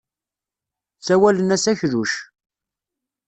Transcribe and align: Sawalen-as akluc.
Sawalen-as 1.05 1.65
akluc. 1.71 2.11